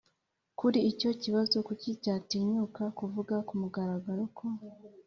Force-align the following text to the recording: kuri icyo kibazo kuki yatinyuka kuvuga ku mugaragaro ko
kuri 0.59 0.79
icyo 0.91 1.09
kibazo 1.21 1.57
kuki 1.67 1.89
yatinyuka 2.07 2.83
kuvuga 2.99 3.35
ku 3.47 3.53
mugaragaro 3.61 4.23
ko 4.37 4.45